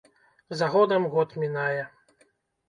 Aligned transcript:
За 0.61 0.69
годам 0.75 1.05
год 1.17 1.37
мінае. 1.45 1.83